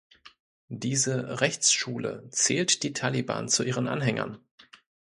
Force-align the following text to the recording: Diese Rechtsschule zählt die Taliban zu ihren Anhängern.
Diese 0.73 1.41
Rechtsschule 1.41 2.27
zählt 2.31 2.81
die 2.81 2.91
Taliban 2.93 3.49
zu 3.49 3.61
ihren 3.63 3.87
Anhängern. 3.87 4.39